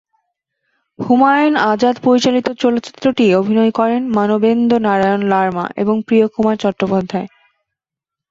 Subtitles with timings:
[0.99, 7.27] হুমায়ুন আজাদ পরিচালিত চলচ্চিত্রটিতে অভিনয় করেন মানবেন্দ্র নারায়ণ লারমা এবং প্রিয়কুমার চট্টোপাধ্যায়।